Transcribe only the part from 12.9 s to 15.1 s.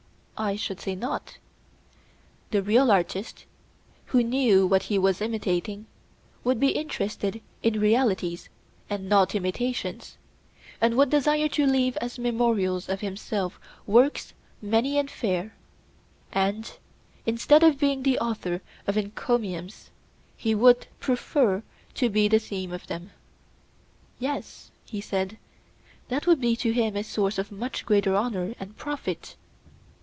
himself works many